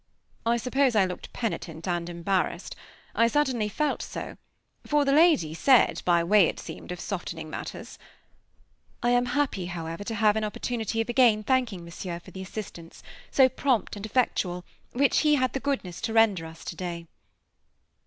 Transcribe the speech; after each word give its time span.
I 0.47 0.57
suppose 0.57 0.95
I 0.95 1.05
looked 1.05 1.31
penitent, 1.31 1.87
and 1.87 2.09
embarrassed. 2.09 2.75
I 3.13 3.27
certainly 3.27 3.69
felt 3.69 4.01
so; 4.01 4.35
for 4.83 5.05
the 5.05 5.11
lady 5.13 5.53
said, 5.53 6.01
by 6.05 6.23
way 6.23 6.47
it 6.47 6.59
seemed 6.59 6.91
of 6.91 6.99
softening 6.99 7.51
matters, 7.51 7.99
"I 9.03 9.11
am 9.11 9.27
happy, 9.37 9.67
however, 9.67 10.03
to 10.05 10.15
have 10.15 10.35
an 10.35 10.43
opportunity 10.43 11.01
of 11.01 11.09
again 11.09 11.43
thanking 11.43 11.85
Monsieur 11.85 12.19
for 12.19 12.31
the 12.31 12.41
assistance, 12.41 13.03
so 13.29 13.47
prompt 13.47 13.95
and 13.95 14.03
effectual, 14.03 14.65
which 14.91 15.19
he 15.19 15.35
had 15.35 15.53
the 15.53 15.59
goodness 15.59 16.01
to 16.01 16.13
render 16.13 16.47
us 16.47 16.65
today." 16.65 17.05